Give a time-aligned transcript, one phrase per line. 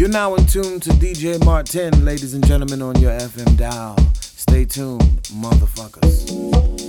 [0.00, 3.98] You're now in tune to DJ Martin, ladies and gentlemen, on your FM dial.
[4.14, 6.79] Stay tuned, motherfuckers.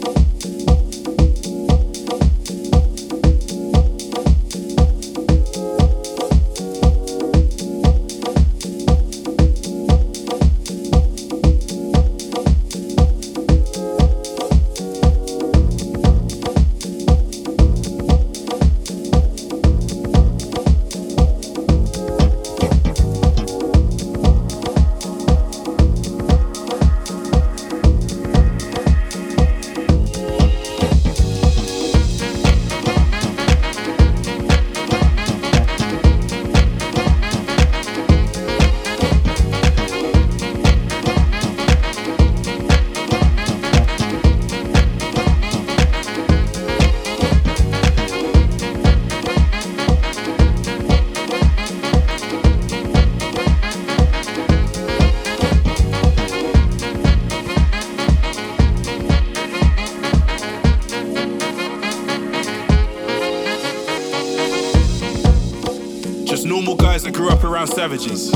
[67.82, 68.32] Savages.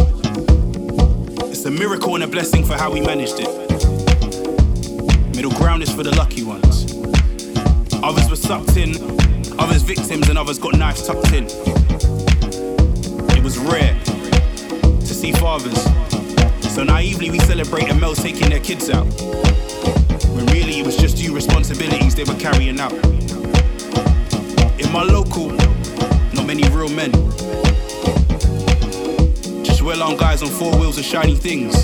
[1.50, 3.50] It's a miracle and a blessing for how we managed it.
[5.36, 6.94] Middle ground is for the lucky ones.
[8.02, 8.95] Others were sucked in,
[9.59, 11.45] others victims, and others got knives tucked in.
[13.36, 15.83] It was rare to see fathers.
[16.73, 19.05] So naively we celebrate a male taking their kids out.
[20.33, 22.94] When really it was just due responsibilities they were carrying out.
[24.80, 25.49] In my local,
[26.33, 27.34] not many real men
[29.86, 31.83] well armed guys on four wheels and shiny things.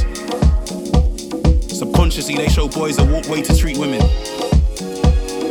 [1.71, 4.02] Subconsciously, they show boys a walkway to treat women.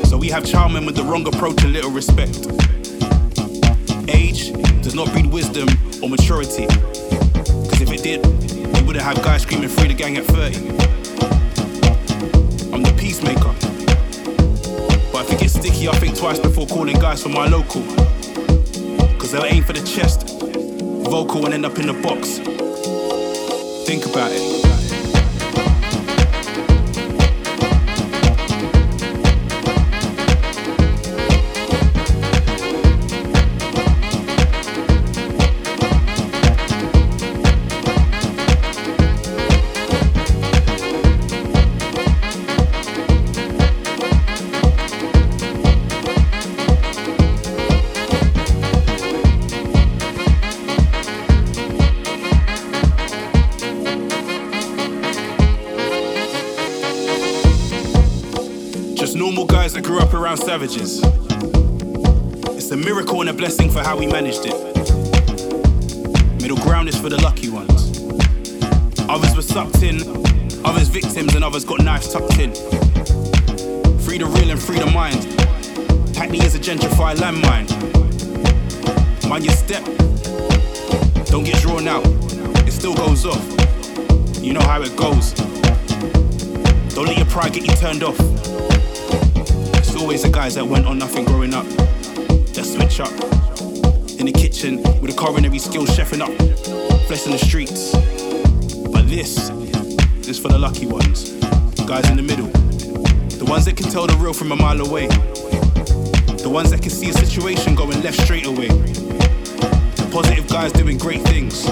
[0.07, 2.49] So we have charming with the wrong approach and little respect.
[4.09, 4.51] Age
[4.83, 5.69] does not breed wisdom
[6.03, 6.67] or maturity.
[6.67, 8.27] Because if it did,
[8.75, 10.57] we wouldn't have guys screaming free the gang at 30.
[12.75, 13.55] I'm the peacemaker.
[15.13, 17.83] But if it gets sticky, I think twice before calling guys from my local.
[19.19, 20.40] Cause they'll aim for the chest
[21.11, 22.39] vocal and end up in the box.
[23.85, 24.80] Think about it.
[60.41, 61.01] Savages.
[62.57, 64.55] It's a miracle and a blessing for how we managed it.
[66.41, 68.01] Middle ground is for the lucky ones.
[69.09, 70.01] Others were sucked in,
[70.65, 72.55] others victims, and others got knives tucked in.
[74.01, 75.23] Free the real and free the mind.
[76.17, 77.69] Hackney is a gentrified landmine.
[79.29, 79.85] Mind your step,
[81.27, 82.05] don't get drawn out.
[82.67, 83.45] It still goes off.
[84.43, 85.33] You know how it goes.
[86.95, 88.40] Don't let your pride get you turned off
[90.11, 91.65] always the guys that went on nothing growing up.
[92.57, 93.13] That switch up.
[94.19, 96.35] In the kitchen with a culinary skills chefing up.
[97.07, 97.93] Flesh in the streets.
[98.91, 99.51] But this
[100.29, 101.39] is for the lucky ones.
[101.87, 102.49] Guys in the middle.
[103.39, 105.07] The ones that can tell the real from a mile away.
[105.07, 108.67] The ones that can see a situation going left straight away.
[108.67, 111.67] The positive guys doing great things.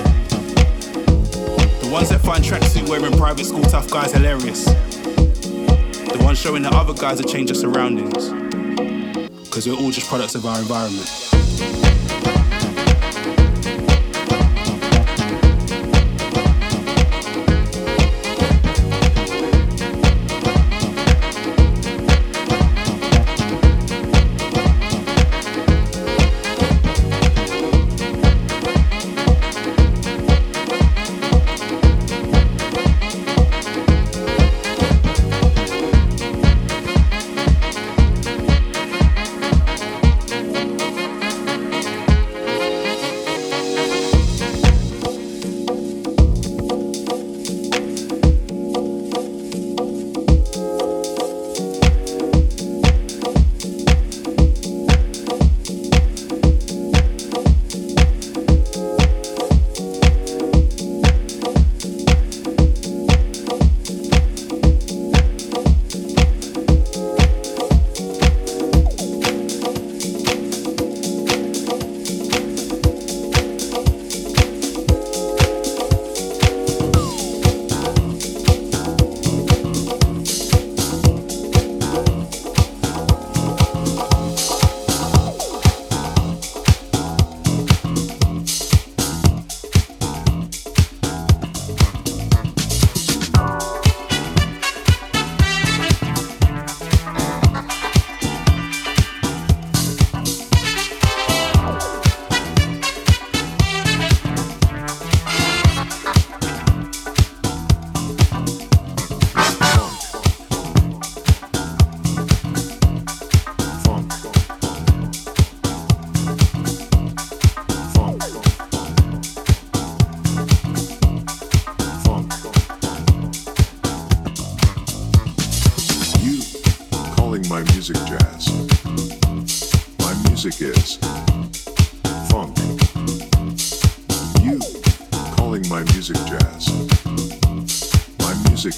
[1.82, 4.68] The ones that find tracksuit wearing private school tough guys hilarious
[6.16, 8.30] one showing that other guys have changed their surroundings.
[9.44, 11.97] Because we're all just products of our environment.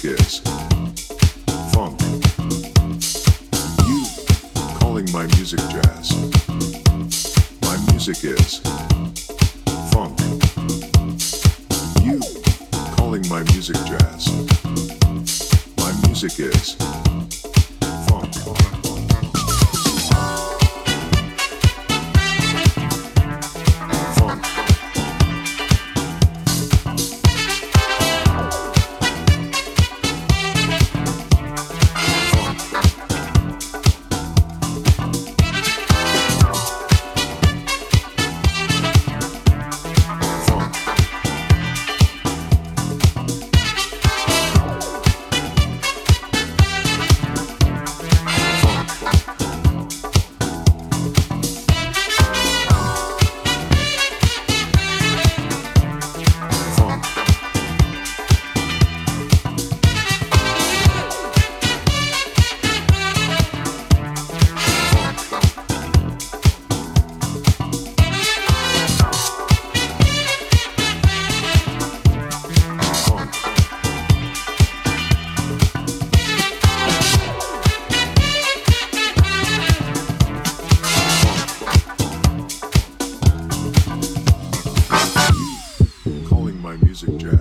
[0.03, 0.39] Is
[1.73, 1.99] funk.
[3.87, 4.05] You
[4.79, 6.11] calling my music jazz.
[7.61, 8.59] My music is
[9.91, 10.19] funk.
[12.03, 12.19] You
[12.95, 14.31] calling my music jazz.
[15.77, 16.80] My music is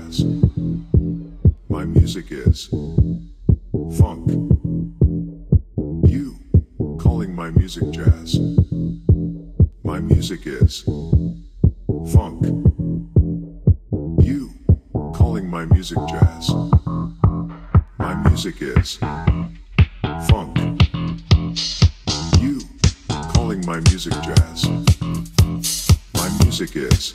[0.00, 0.24] jazz.
[1.68, 2.68] My music is
[3.98, 4.28] funk.
[6.06, 6.36] You
[6.98, 8.38] calling my music jazz.
[9.84, 10.82] My music is
[12.12, 12.44] funk.
[14.22, 14.50] You
[15.14, 16.50] calling my music jazz.
[17.98, 18.96] My music is
[20.28, 20.56] funk.
[22.40, 22.60] You
[23.34, 24.68] calling my music jazz.
[26.14, 27.14] My music is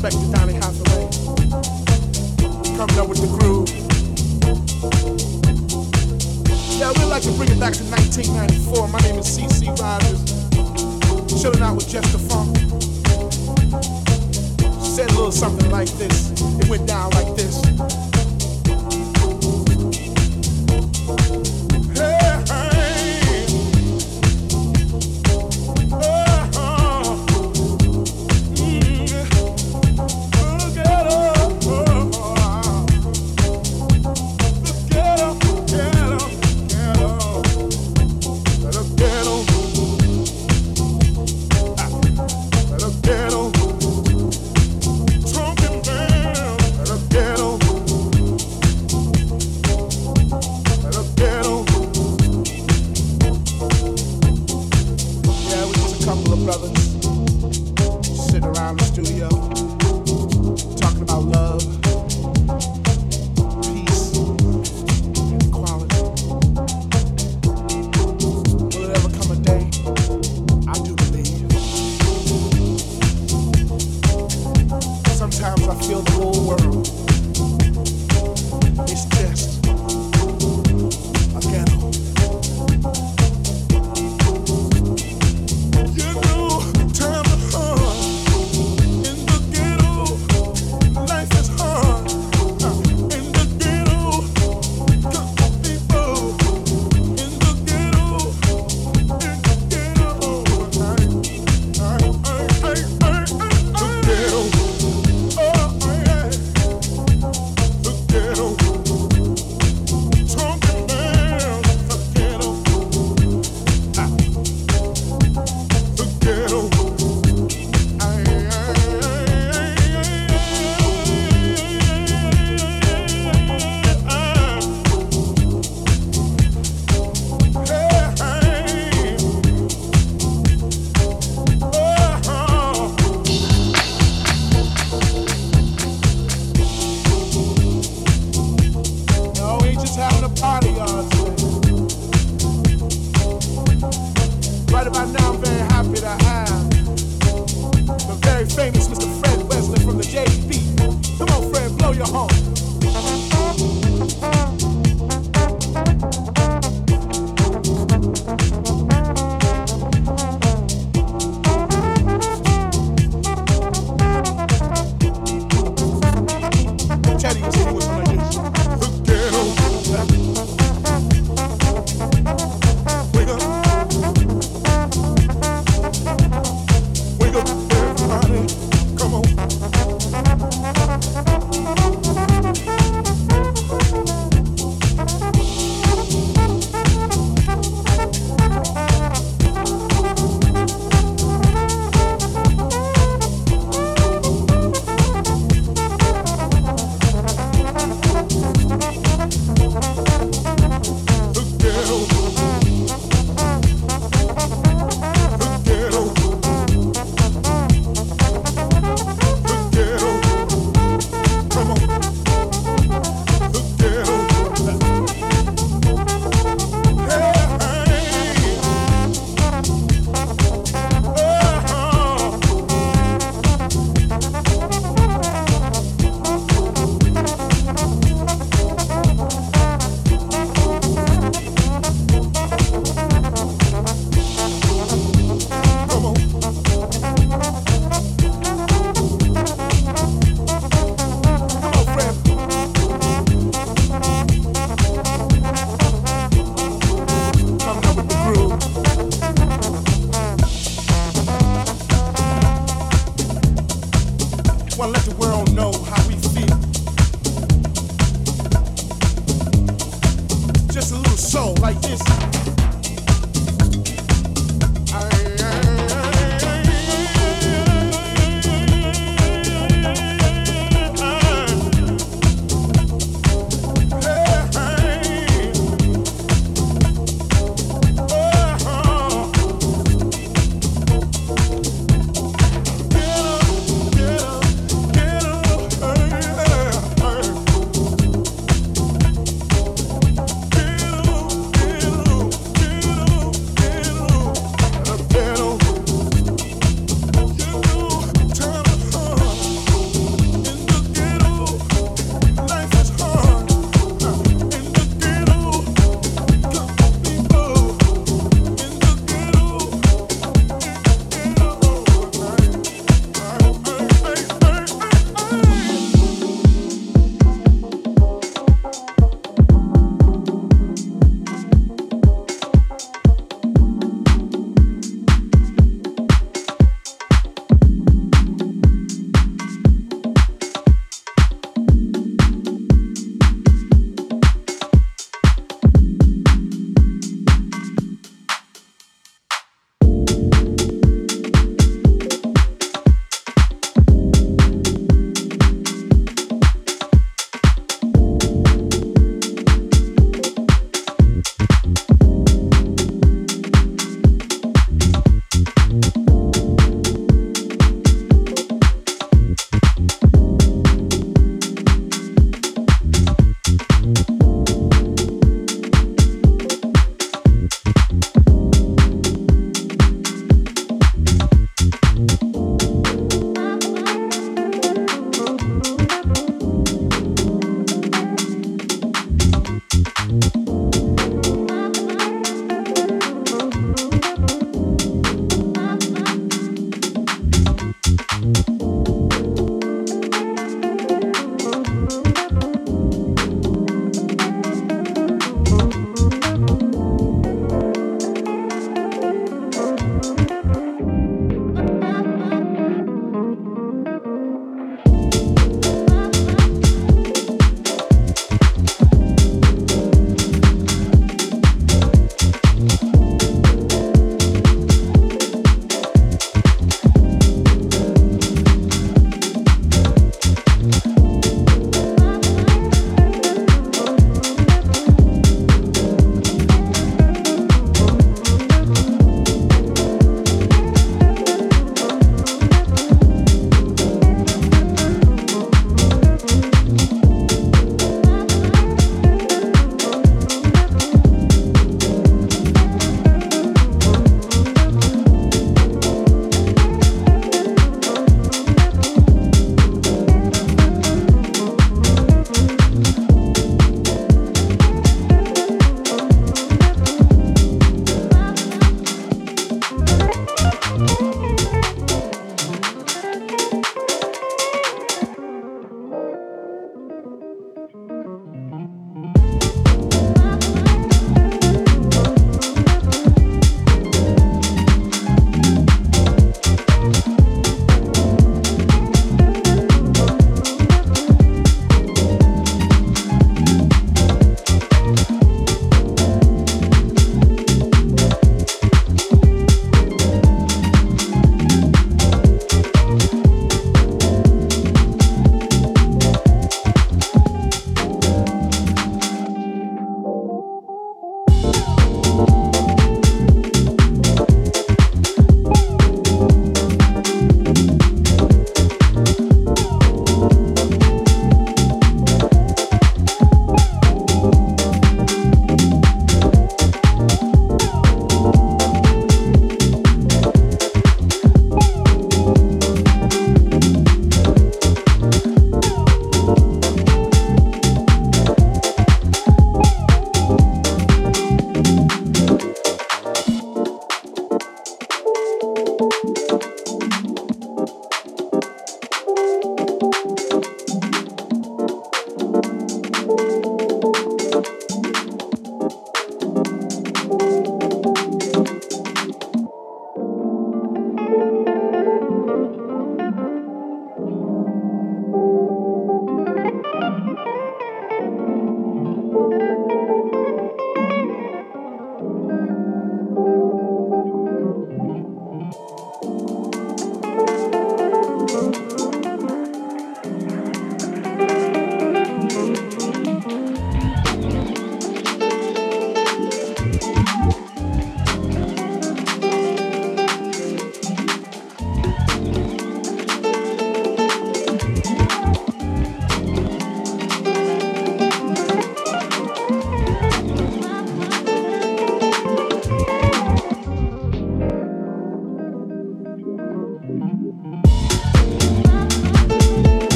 [0.00, 1.10] respect to Donny Hathaway.
[2.76, 3.68] Coming up with the groove.
[6.78, 8.88] Yeah, we'd like to bring it back to 1994.
[8.88, 10.22] My name is CC Rogers.
[11.42, 12.56] Chilling out with Jester Funk.
[14.80, 16.30] Said a little something like this.
[16.60, 17.67] It went down like this.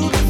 [0.00, 0.27] What.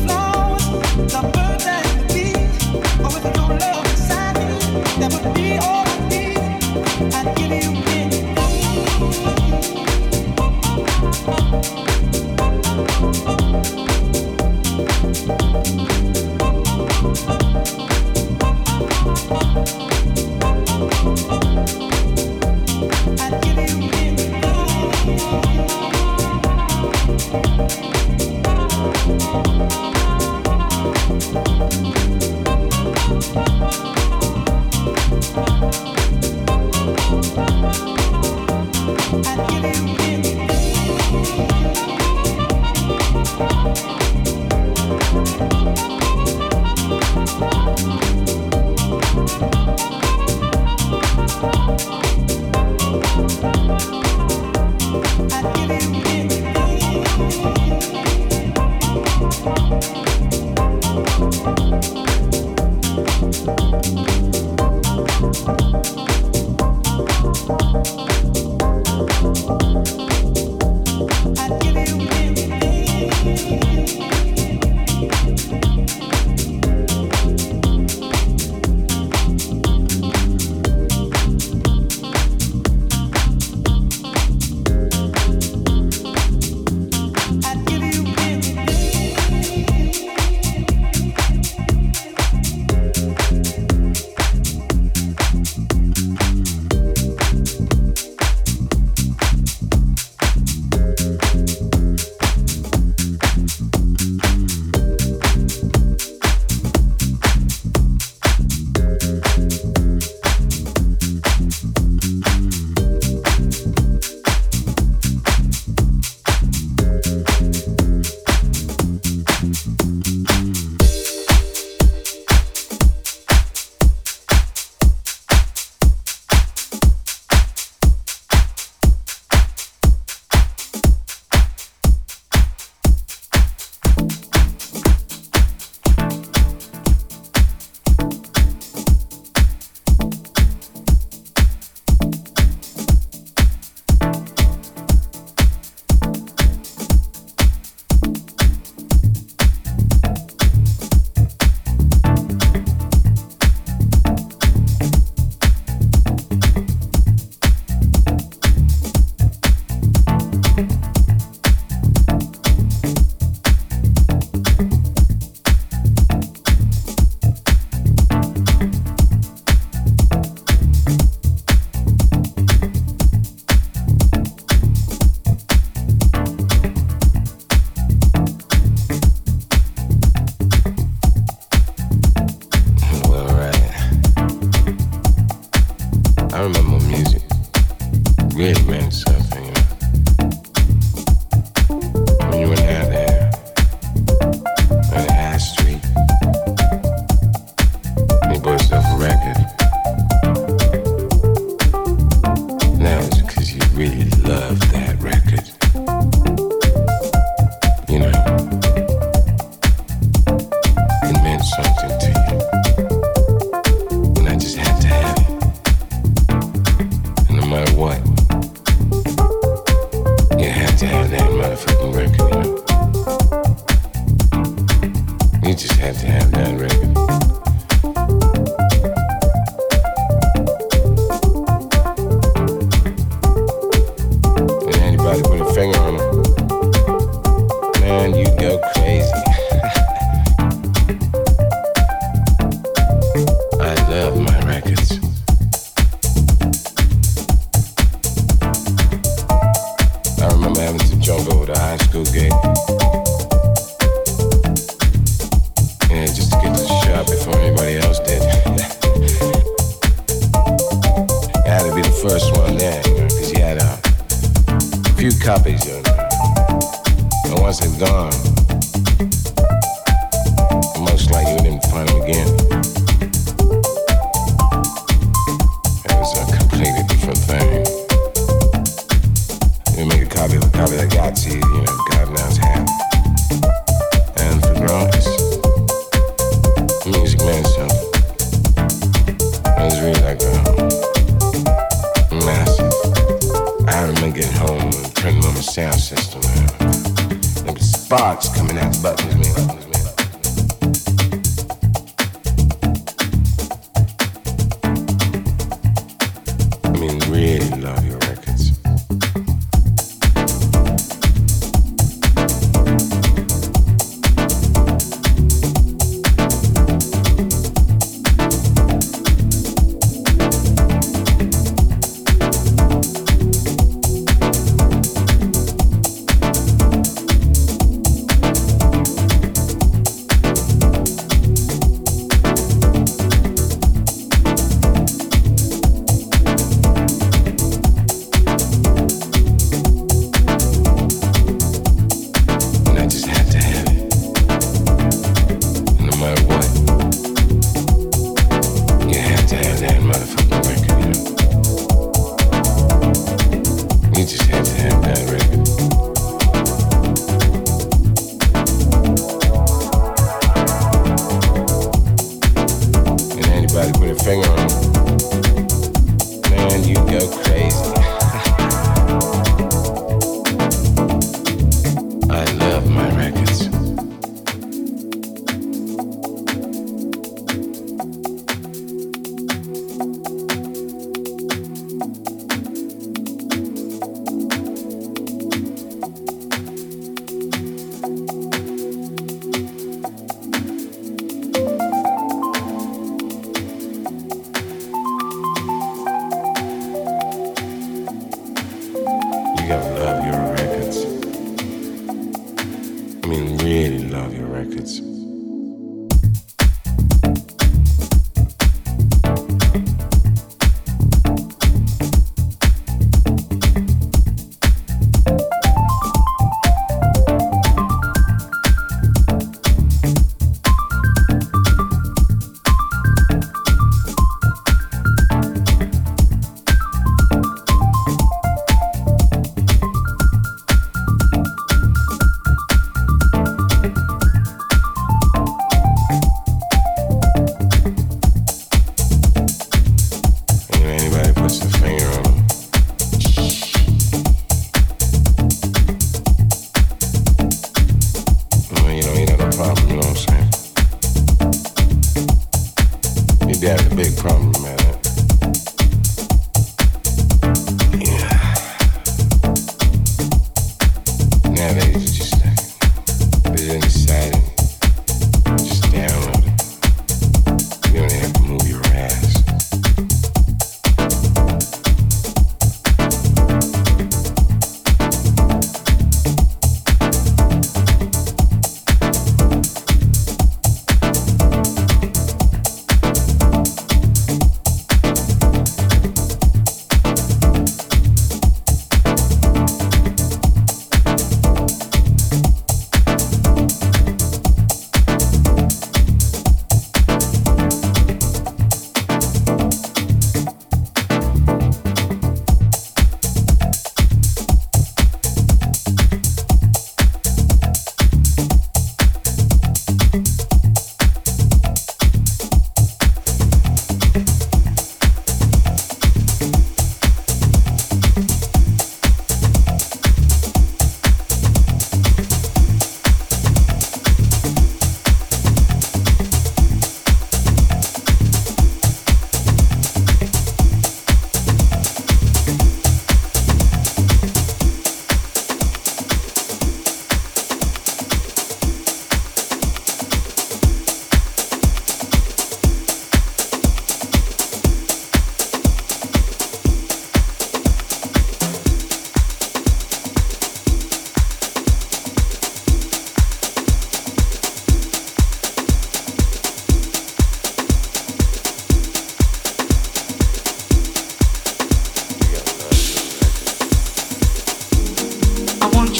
[454.03, 454.37] Having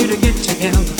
[0.09, 0.97] to get together.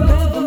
[0.00, 0.39] Stand